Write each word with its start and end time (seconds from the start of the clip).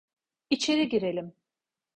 İçeri 0.49 0.89
girelim. 0.89 1.33